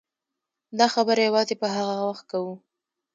[0.79, 2.53] دا خبره یوازې په هغه وخت کوو.